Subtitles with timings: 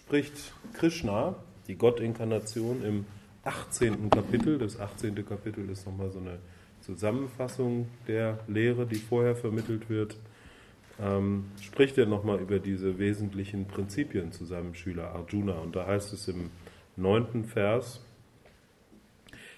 [0.00, 0.32] spricht
[0.72, 1.36] Krishna,
[1.68, 3.06] die Gottinkarnation, im
[3.44, 4.10] 18.
[4.10, 4.58] Kapitel.
[4.58, 5.14] Das 18.
[5.26, 6.38] Kapitel ist nochmal so eine
[6.80, 10.16] Zusammenfassung der Lehre, die vorher vermittelt wird.
[11.00, 15.52] Ähm, spricht er nochmal über diese wesentlichen Prinzipien zu seinem Schüler Arjuna.
[15.52, 16.50] Und da heißt es im
[16.96, 18.02] neunten Vers,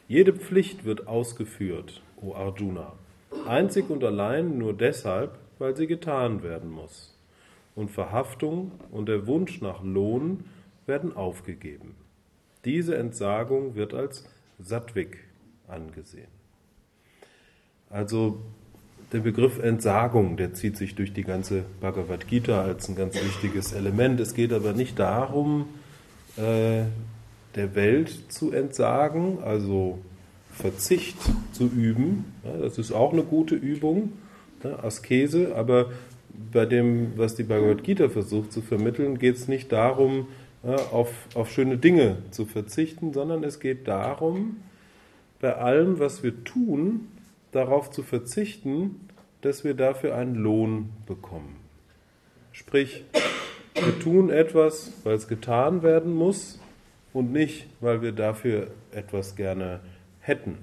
[0.09, 2.93] jede Pflicht wird ausgeführt, o Arjuna,
[3.47, 7.17] einzig und allein nur deshalb, weil sie getan werden muss.
[7.75, 10.45] Und Verhaftung und der Wunsch nach Lohn
[10.87, 11.95] werden aufgegeben.
[12.65, 15.19] Diese Entsagung wird als Sattvik
[15.69, 16.29] angesehen.
[17.89, 18.41] Also
[19.13, 23.73] der Begriff Entsagung, der zieht sich durch die ganze Bhagavad Gita als ein ganz wichtiges
[23.73, 24.21] Element.
[24.21, 25.67] Es geht aber nicht darum,
[26.37, 26.85] äh,
[27.55, 29.99] der Welt zu entsagen, also
[30.51, 31.19] Verzicht
[31.53, 32.33] zu üben.
[32.43, 34.13] Das ist auch eine gute Übung,
[34.65, 35.91] ja, Askese, aber
[36.53, 40.29] bei dem, was die Bhagavad Gita versucht zu vermitteln, geht es nicht darum,
[40.63, 44.57] ja, auf, auf schöne Dinge zu verzichten, sondern es geht darum,
[45.41, 47.09] bei allem, was wir tun,
[47.51, 49.09] darauf zu verzichten,
[49.41, 51.57] dass wir dafür einen Lohn bekommen.
[52.53, 53.05] Sprich,
[53.75, 56.61] wir tun etwas, weil es getan werden muss
[57.13, 59.81] und nicht, weil wir dafür etwas gerne
[60.21, 60.59] hätten.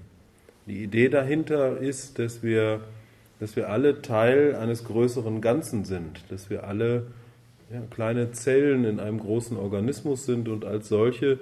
[0.65, 2.81] Die Idee dahinter ist, dass wir,
[3.39, 7.07] dass wir alle Teil eines größeren Ganzen sind, dass wir alle
[7.71, 11.39] ja, kleine Zellen in einem großen Organismus sind und als solche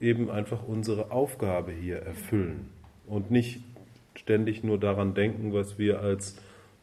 [0.00, 2.68] eben einfach unsere Aufgabe hier erfüllen
[3.06, 3.60] und nicht
[4.14, 6.36] ständig nur daran denken, was wir als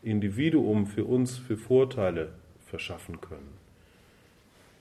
[0.03, 2.29] Individuum für uns für Vorteile
[2.65, 3.61] verschaffen können.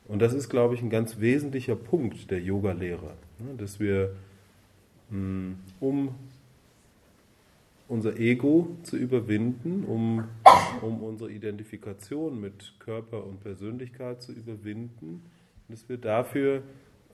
[0.09, 4.11] Und das ist, glaube ich, ein ganz wesentlicher Punkt der Yoga-Lehre, ne, dass wir,
[5.11, 6.15] hm, um
[7.91, 10.25] unser Ego zu überwinden, um,
[10.81, 15.23] um unsere Identifikation mit Körper und Persönlichkeit zu überwinden,
[15.69, 16.63] dass wir dafür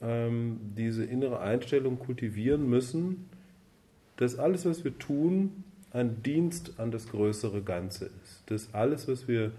[0.03, 3.31] ähm, diese innere Einstellung kultivieren müssen,
[4.19, 8.43] dass alles, was wir tun, ein Dienst an das größere Ganze ist.
[8.47, 9.53] Dass alles, was wir,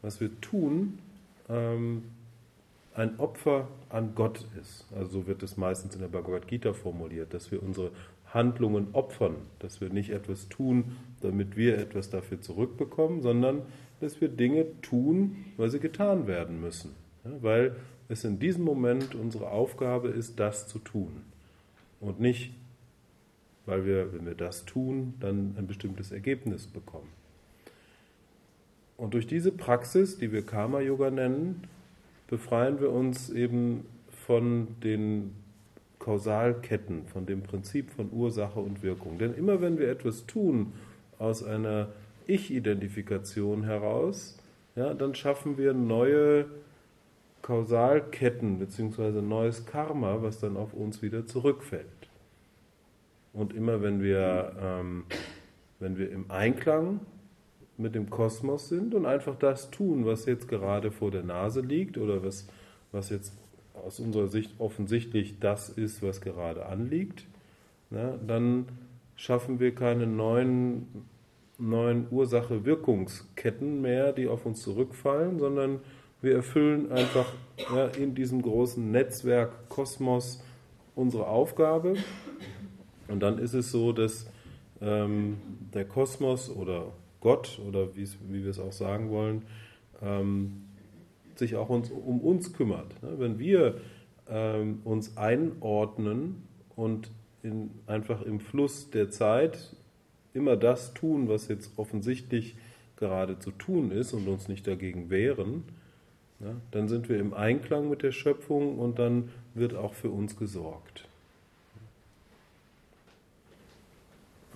[0.00, 1.00] was wir tun,
[1.48, 2.04] ähm,
[2.94, 4.84] ein Opfer an Gott ist.
[4.94, 7.90] Also so wird es meistens in der Bhagavad Gita formuliert, dass wir unsere
[8.32, 13.62] Handlungen opfern, dass wir nicht etwas tun, damit wir etwas dafür zurückbekommen, sondern
[14.00, 16.94] dass wir Dinge tun, weil sie getan werden müssen.
[17.24, 17.76] Ja, weil
[18.08, 21.22] es in diesem Moment unsere Aufgabe ist, das zu tun.
[22.00, 22.52] Und nicht
[23.66, 27.08] weil wir, wenn wir das tun, dann ein bestimmtes Ergebnis bekommen.
[28.96, 31.62] Und durch diese Praxis, die wir Karma-Yoga nennen,
[32.28, 33.84] befreien wir uns eben
[34.26, 35.34] von den
[36.02, 39.18] Kausalketten, von dem Prinzip von Ursache und Wirkung.
[39.18, 40.72] Denn immer wenn wir etwas tun
[41.18, 41.88] aus einer
[42.26, 44.36] Ich-Identifikation heraus,
[44.74, 46.46] ja, dann schaffen wir neue
[47.42, 49.22] Kausalketten bzw.
[49.22, 51.86] neues Karma, was dann auf uns wieder zurückfällt.
[53.32, 55.04] Und immer wenn wir, ähm,
[55.78, 57.00] wenn wir im Einklang
[57.78, 61.96] mit dem Kosmos sind und einfach das tun, was jetzt gerade vor der Nase liegt
[61.96, 62.46] oder was,
[62.90, 63.34] was jetzt
[63.84, 67.26] aus unserer Sicht offensichtlich das ist, was gerade anliegt,
[67.90, 68.66] na, dann
[69.16, 70.86] schaffen wir keine neuen,
[71.58, 75.80] neuen Ursache-Wirkungsketten mehr, die auf uns zurückfallen, sondern
[76.22, 77.26] wir erfüllen einfach
[77.74, 80.42] ja, in diesem großen Netzwerk Kosmos
[80.94, 81.96] unsere Aufgabe.
[83.08, 84.26] Und dann ist es so, dass
[84.80, 85.38] ähm,
[85.74, 89.42] der Kosmos oder Gott oder wie wir es auch sagen wollen,
[90.00, 90.64] ähm,
[91.38, 93.02] sich auch uns, um uns kümmert.
[93.02, 93.14] Ne?
[93.18, 93.80] Wenn wir
[94.28, 96.42] ähm, uns einordnen
[96.76, 97.10] und
[97.42, 99.74] in, einfach im Fluss der Zeit
[100.34, 102.56] immer das tun, was jetzt offensichtlich
[102.96, 105.64] gerade zu tun ist und uns nicht dagegen wehren,
[106.40, 110.36] ja, dann sind wir im Einklang mit der Schöpfung und dann wird auch für uns
[110.36, 111.06] gesorgt.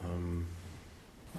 [0.05, 0.47] Ähm,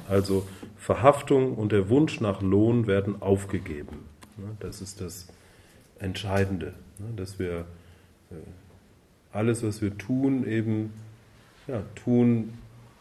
[0.07, 4.05] also Verhaftung und der Wunsch nach Lohn werden aufgegeben.
[4.37, 5.27] Ne, das ist das
[5.99, 7.65] Entscheidende, ne, dass wir
[8.31, 8.35] äh,
[9.31, 10.93] alles, was wir tun, eben
[11.67, 12.53] ja, tun,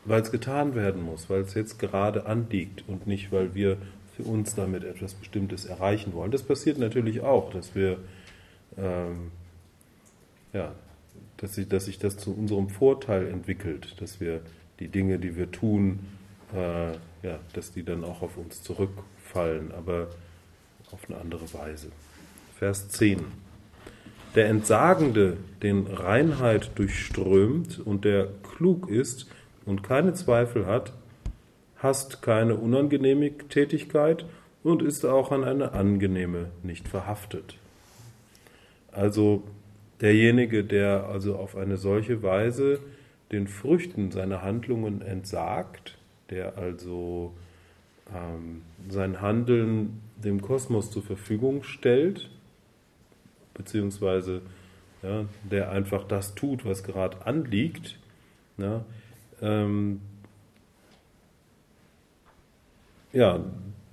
[0.05, 3.77] weil es getan werden muss, weil es jetzt gerade anliegt und nicht, weil wir
[4.17, 6.31] für uns damit etwas Bestimmtes erreichen wollen.
[6.31, 7.99] Das passiert natürlich auch, dass wir
[8.79, 9.31] ähm,
[10.53, 10.75] ja,
[11.37, 14.41] dass sich, dass sich das zu unserem Vorteil entwickelt, dass wir
[14.81, 16.01] die Dinge, die wir tun,
[16.55, 20.09] äh, ja, dass die dann auch auf uns zurückfallen, aber
[20.93, 21.89] auf eine andere Weise.
[22.59, 23.25] Vers 10.
[24.35, 29.27] Der Entsagende, den Reinheit durchströmt und der klug ist
[29.65, 30.93] und keine Zweifel hat,
[31.79, 34.27] hasst keine unangenehme Tätigkeit
[34.63, 37.57] und ist auch an eine angenehme nicht verhaftet.
[38.93, 39.43] Also
[40.01, 42.81] derjenige, der also auf eine solche Weise
[43.33, 45.99] den Früchten seiner Handlungen entsagt,
[46.31, 47.35] der also
[48.15, 52.31] ähm, sein Handeln dem Kosmos zur Verfügung stellt,
[53.55, 54.43] beziehungsweise
[55.03, 57.99] ja, der einfach das tut, was gerade anliegt,
[58.59, 58.85] ja,
[59.43, 60.01] ähm,
[63.13, 63.41] ja,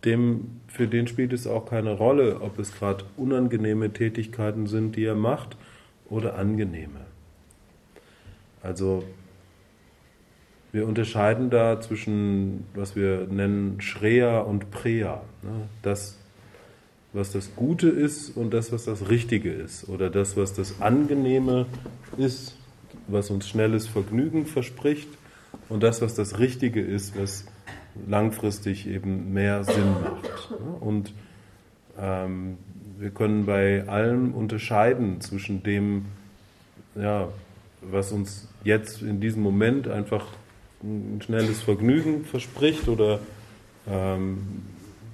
[0.06, 5.06] dem, für den spielt es auch keine Rolle, ob es gerade unangenehme Tätigkeiten sind, die
[5.06, 5.56] er macht,
[6.10, 7.02] oder angenehme.
[8.62, 9.04] Also
[10.74, 15.22] wir unterscheiden da zwischen, was wir nennen, Shreya und Preya.
[15.44, 15.70] Ne?
[15.84, 16.18] Das,
[17.14, 19.88] was das Gute ist und das, was das Richtige ist.
[19.88, 21.68] Oder das, was das Angenehme
[22.18, 22.56] ist,
[23.08, 25.10] was uns schnelles Vergnügen verspricht.
[25.70, 27.46] Und das, was das Richtige ist, was
[28.08, 30.50] langfristig eben mehr Sinn macht.
[30.50, 30.58] Ne?
[30.80, 31.14] Und
[32.00, 32.58] ähm,
[32.98, 36.06] wir können bei allem unterscheiden zwischen dem,
[36.96, 37.28] ja,
[37.82, 40.26] was uns jetzt in diesem Moment einfach
[40.84, 43.20] ein schnelles Vergnügen verspricht oder
[43.88, 44.64] ähm,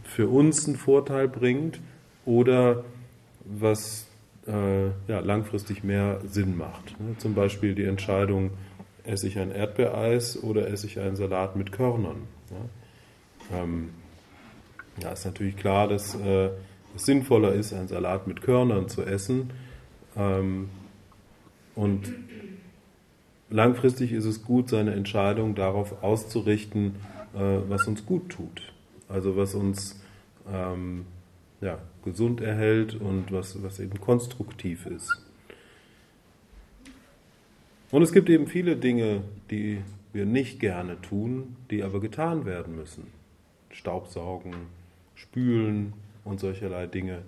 [0.04, 1.80] für uns einen Vorteil bringt
[2.26, 2.84] oder
[3.46, 4.08] was
[4.48, 7.00] äh, ja, langfristig mehr Sinn macht.
[7.00, 7.16] Ne?
[7.20, 8.52] Zum Beispiel die Entscheidung,
[9.04, 12.24] esse ich ein Erdbeereis oder esse ich einen Salat mit Körnern.
[12.50, 13.90] Ja, ähm,
[15.02, 16.50] ja ist natürlich klar, dass äh,
[16.96, 19.52] es sinnvoller ist, einen Salat mit Körnern zu essen.
[20.18, 20.70] Ähm,
[21.76, 22.12] und
[23.50, 26.96] langfristig ist es gut, seine Entscheidung darauf auszurichten,
[27.34, 28.74] äh, was uns gut tut.
[29.08, 30.02] Also was uns
[30.52, 31.06] ähm,
[31.62, 35.26] ja, gesund erhält und was, was eben konstruktiv ist.
[37.92, 39.82] Und es gibt eben viele Dinge, die
[40.14, 43.08] wir nicht gerne tun, die aber getan werden müssen.
[43.72, 44.54] Staubsaugen,
[45.16, 45.94] spülen
[46.24, 47.24] und solcherlei Dinge.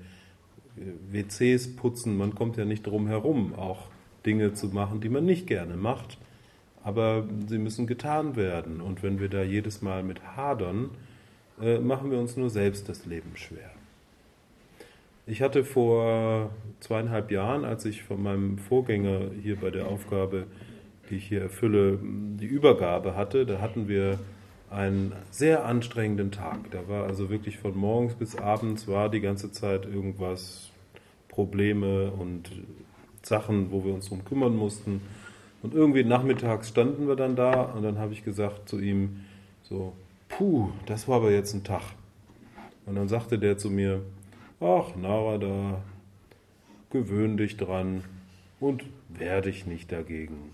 [1.11, 3.90] WCs putzen, man kommt ja nicht drum herum, auch
[4.25, 6.17] Dinge zu machen, die man nicht gerne macht,
[6.83, 8.81] aber sie müssen getan werden.
[8.81, 10.89] Und wenn wir da jedes Mal mit hadern,
[11.61, 13.71] äh, machen wir uns nur selbst das Leben schwer.
[15.27, 20.47] Ich hatte vor zweieinhalb Jahren, als ich von meinem Vorgänger hier bei der Aufgabe,
[21.09, 24.19] die ich hier erfülle, die Übergabe hatte, da hatten wir
[24.71, 26.71] einen sehr anstrengenden Tag.
[26.71, 30.71] Da war also wirklich von morgens bis abends war die ganze Zeit irgendwas,
[31.27, 32.51] Probleme und
[33.23, 35.01] Sachen, wo wir uns drum kümmern mussten.
[35.61, 39.21] Und irgendwie nachmittags standen wir dann da und dann habe ich gesagt zu ihm
[39.63, 39.93] so,
[40.27, 41.83] puh, das war aber jetzt ein Tag.
[42.85, 44.01] Und dann sagte der zu mir,
[44.59, 45.81] ach Narada,
[46.89, 48.03] gewöhn dich dran
[48.59, 50.51] und wehr dich nicht dagegen.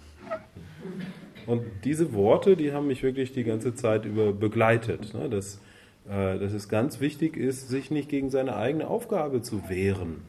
[1.46, 5.14] Und diese Worte, die haben mich wirklich die ganze Zeit über begleitet.
[5.14, 5.30] Ne?
[5.30, 5.62] Dass,
[6.10, 10.22] äh, dass es ganz wichtig ist, sich nicht gegen seine eigene Aufgabe zu wehren.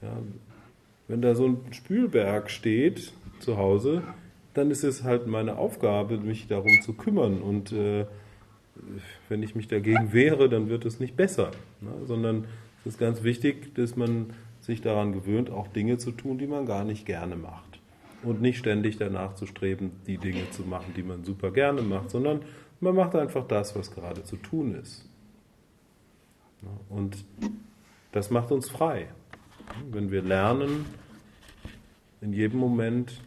[0.00, 0.16] Ja,
[1.08, 4.02] wenn da so ein Spülberg steht zu Hause,
[4.54, 7.42] dann ist es halt meine Aufgabe, mich darum zu kümmern.
[7.42, 8.06] Und äh,
[9.28, 11.50] wenn ich mich dagegen wehre, dann wird es nicht besser.
[11.80, 11.90] Ne?
[12.06, 12.46] Sondern
[12.80, 16.66] es ist ganz wichtig, dass man sich daran gewöhnt, auch Dinge zu tun, die man
[16.66, 17.80] gar nicht gerne macht.
[18.22, 22.10] Und nicht ständig danach zu streben, die Dinge zu machen, die man super gerne macht,
[22.10, 22.40] sondern
[22.80, 25.08] man macht einfach das, was gerade zu tun ist.
[26.88, 27.24] Und
[28.12, 29.08] das macht uns frei.
[29.90, 30.86] Wenn wir lernen,
[32.20, 33.20] in jedem Moment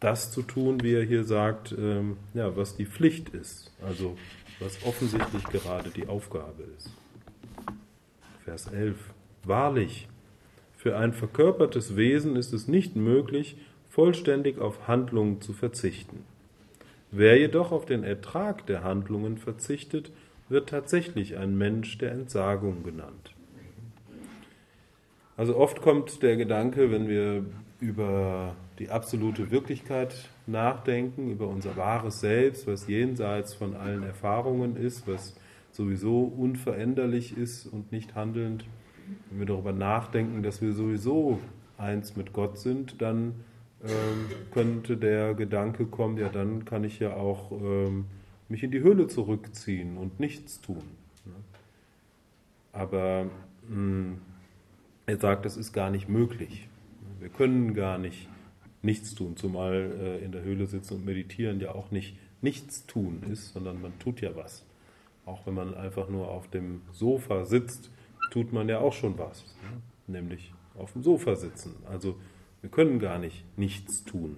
[0.00, 4.16] das zu tun, wie er hier sagt, ähm, ja, was die Pflicht ist, also
[4.60, 6.90] was offensichtlich gerade die Aufgabe ist.
[8.44, 8.96] Vers 11.
[9.44, 10.08] Wahrlich,
[10.76, 13.56] für ein verkörpertes Wesen ist es nicht möglich,
[13.90, 16.24] vollständig auf Handlungen zu verzichten.
[17.10, 20.10] Wer jedoch auf den Ertrag der Handlungen verzichtet,
[20.48, 23.35] wird tatsächlich ein Mensch der Entsagung genannt.
[25.36, 27.44] Also oft kommt der Gedanke, wenn wir
[27.78, 35.06] über die absolute Wirklichkeit nachdenken, über unser wahres Selbst, was jenseits von allen Erfahrungen ist,
[35.06, 35.36] was
[35.72, 38.64] sowieso unveränderlich ist und nicht handelnd,
[39.30, 41.38] wenn wir darüber nachdenken, dass wir sowieso
[41.76, 43.34] eins mit Gott sind, dann
[43.84, 48.06] ähm, könnte der Gedanke kommen, ja, dann kann ich ja auch ähm,
[48.48, 50.82] mich in die Höhle zurückziehen und nichts tun.
[52.72, 53.26] Aber
[53.68, 54.18] mh, hm,
[55.06, 56.68] er sagt, das ist gar nicht möglich.
[57.20, 58.28] Wir können gar nicht
[58.82, 63.22] nichts tun, zumal äh, in der Höhle sitzen und meditieren ja auch nicht nichts tun
[63.32, 64.64] ist, sondern man tut ja was.
[65.24, 67.90] Auch wenn man einfach nur auf dem Sofa sitzt,
[68.30, 69.80] tut man ja auch schon was, ne?
[70.18, 71.74] nämlich auf dem Sofa sitzen.
[71.90, 72.16] Also
[72.60, 74.36] wir können gar nicht nichts tun.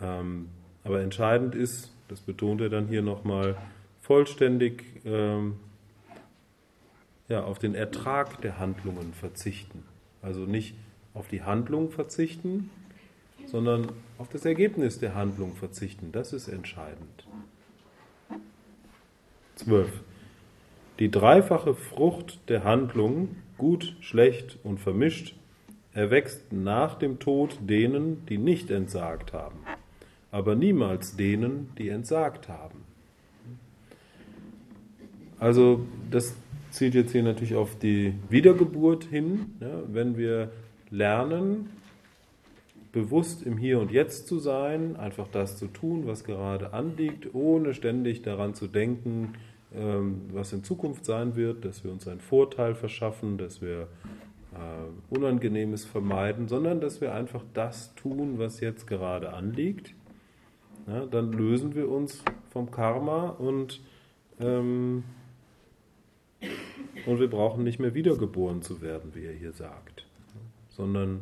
[0.00, 0.48] Ähm,
[0.84, 3.56] aber entscheidend ist, das betont er dann hier nochmal,
[4.00, 5.56] vollständig ähm,
[7.32, 9.84] ja, auf den Ertrag der Handlungen verzichten.
[10.20, 10.74] Also nicht
[11.14, 12.68] auf die Handlung verzichten,
[13.46, 16.12] sondern auf das Ergebnis der Handlung verzichten.
[16.12, 17.26] Das ist entscheidend.
[19.56, 20.02] 12.
[20.98, 25.34] Die dreifache Frucht der Handlung, gut, schlecht und vermischt,
[25.94, 29.58] erwächst nach dem Tod denen, die nicht entsagt haben,
[30.30, 32.84] aber niemals denen, die entsagt haben.
[35.38, 36.34] Also das
[36.72, 40.50] zielt jetzt hier natürlich auf die Wiedergeburt hin, ja, wenn wir
[40.90, 41.70] lernen,
[42.92, 47.74] bewusst im Hier und Jetzt zu sein, einfach das zu tun, was gerade anliegt, ohne
[47.74, 49.34] ständig daran zu denken,
[49.74, 53.88] ähm, was in Zukunft sein wird, dass wir uns einen Vorteil verschaffen, dass wir
[54.52, 59.94] äh, Unangenehmes vermeiden, sondern dass wir einfach das tun, was jetzt gerade anliegt.
[60.86, 63.80] Ja, dann lösen wir uns vom Karma und,
[64.40, 65.04] ähm,
[67.06, 70.06] und wir brauchen nicht mehr wiedergeboren zu werden, wie er hier sagt,
[70.68, 71.20] sondern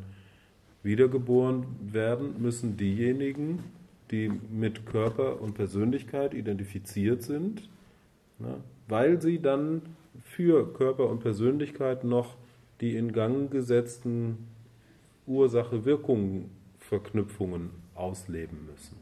[0.83, 3.65] wiedergeboren werden müssen diejenigen,
[4.11, 7.69] die mit Körper und Persönlichkeit identifiziert sind
[8.41, 8.61] Ne?
[8.89, 9.83] Weil sie dann
[10.25, 12.35] für Körper und Persönlichkeit noch
[12.81, 14.49] die in Gang gesetzten
[15.27, 18.97] Ursache-Wirkung-Verknüpfungen ausleben müssen.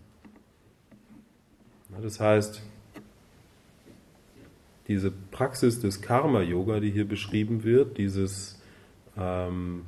[2.02, 2.62] Das heißt,
[4.88, 8.60] diese Praxis des Karma-Yoga, die hier beschrieben wird, dieses,
[9.16, 9.82] ähm,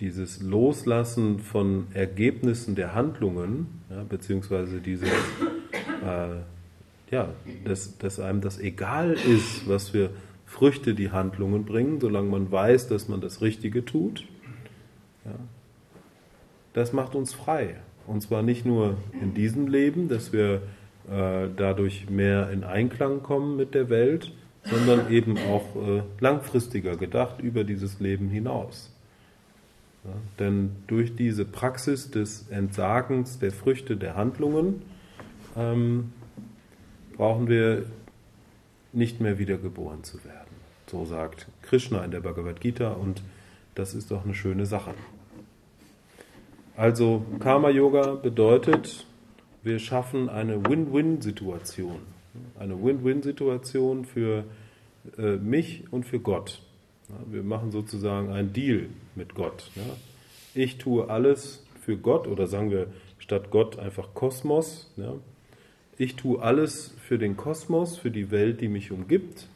[0.00, 5.10] dieses Loslassen von Ergebnissen der Handlungen, ja, beziehungsweise dieses
[6.02, 6.36] äh,
[7.10, 7.28] ja,
[7.64, 10.10] dass, dass einem das egal ist, was für
[10.46, 14.26] Früchte die Handlungen bringen, solange man weiß, dass man das Richtige tut.
[15.24, 15.34] Ja,
[16.72, 17.76] das macht uns frei.
[18.06, 20.62] Und zwar nicht nur in diesem Leben, dass wir
[21.10, 24.32] äh, dadurch mehr in Einklang kommen mit der Welt,
[24.64, 28.92] sondern eben auch äh, langfristiger gedacht über dieses Leben hinaus.
[30.04, 34.82] Ja, denn durch diese Praxis des Entsagens der Früchte der Handlungen
[35.56, 36.12] ähm,
[37.16, 37.84] brauchen wir
[38.92, 40.38] nicht mehr wiedergeboren zu werden.
[40.86, 43.22] So sagt Krishna in der Bhagavad Gita und
[43.74, 44.94] das ist doch eine schöne Sache.
[46.76, 49.04] Also Karma Yoga bedeutet,
[49.62, 52.00] wir schaffen eine Win-Win-Situation.
[52.58, 54.44] Eine Win-Win-Situation für
[55.18, 56.62] äh, mich und für Gott.
[57.08, 59.70] Ja, wir machen sozusagen einen Deal mit Gott.
[59.74, 59.82] Ja.
[60.54, 62.86] Ich tue alles für Gott oder sagen wir
[63.18, 64.92] statt Gott einfach Kosmos.
[64.96, 65.14] Ja
[66.00, 69.48] ich tue alles für den Kosmos, für die Welt, die mich umgibt,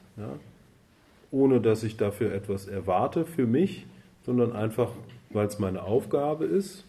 [1.31, 3.87] ohne dass ich dafür etwas erwarte für mich,
[4.27, 4.93] sondern einfach,
[5.31, 6.85] weil es meine Aufgabe ist.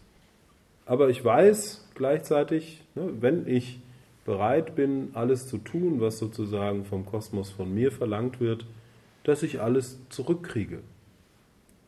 [0.86, 3.80] Aber ich weiß gleichzeitig, ne, wenn ich
[4.26, 8.66] bereit bin, alles zu tun, was sozusagen vom Kosmos von mir verlangt wird,
[9.24, 10.80] dass ich alles zurückkriege.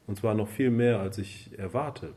[0.06, 2.10] Und zwar noch viel mehr, als ich erwarte.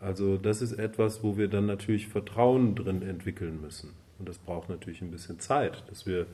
[0.00, 3.90] Also das ist etwas, wo wir dann natürlich Vertrauen drin entwickeln müssen.
[4.18, 6.26] Und das braucht natürlich ein bisschen Zeit, dass wir,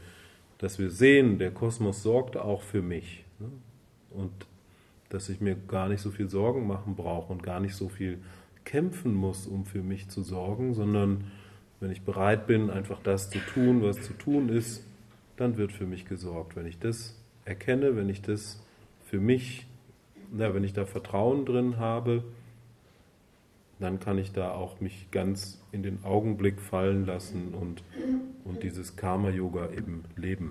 [0.58, 3.24] dass wir sehen, der Kosmos sorgt auch für mich.
[3.38, 3.48] Ne?
[4.10, 4.32] Und
[5.08, 8.18] dass ich mir gar nicht so viel Sorgen machen brauche und gar nicht so viel
[8.64, 11.24] kämpfen muss, um für mich zu sorgen, sondern
[11.80, 14.86] wenn ich bereit bin, einfach das zu tun, was zu tun ist,
[15.36, 16.56] dann wird für mich gesorgt.
[16.56, 18.62] Wenn ich das erkenne, wenn ich das
[19.04, 19.66] für mich,
[20.32, 22.22] na, wenn ich da Vertrauen drin habe,
[23.80, 27.82] dann kann ich da auch mich ganz in den Augenblick fallen lassen und,
[28.44, 30.50] und dieses Karma-Yoga eben leben.